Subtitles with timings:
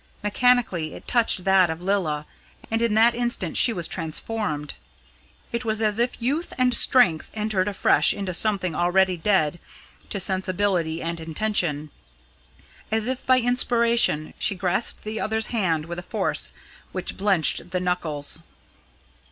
[0.23, 2.25] Mechanically it touched that of Lilla,
[2.71, 4.73] and in that instant she was transformed.
[5.51, 9.59] It was as if youth and strength entered afresh into something already dead
[10.09, 11.91] to sensibility and intention.
[12.91, 16.53] As if by inspiration, she grasped the other's band with a force
[16.93, 18.39] which blenched the knuckles.